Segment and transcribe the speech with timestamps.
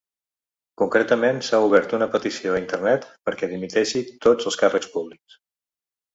[0.81, 5.39] Concretament s’ha obert una petició a internet perquè dimiteixi tots els càrrecs públics.